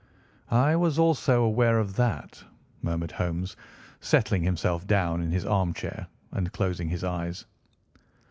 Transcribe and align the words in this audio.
"I 0.49 0.75
was 0.77 0.97
also 0.97 1.43
aware 1.43 1.77
of 1.77 1.95
that," 1.97 2.43
murmured 2.81 3.11
Holmes, 3.11 3.55
settling 3.99 4.41
himself 4.41 4.87
down 4.87 5.21
in 5.21 5.29
his 5.29 5.45
armchair 5.45 6.07
and 6.31 6.51
closing 6.51 6.89
his 6.89 7.03
eyes. 7.03 7.45